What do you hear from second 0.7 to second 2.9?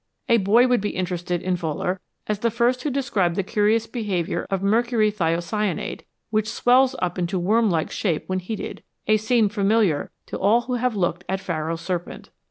be interested in Wohler as the first who